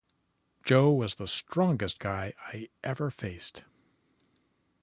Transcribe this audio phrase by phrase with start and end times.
[0.63, 3.65] Joe was the strongest guy I ever faced.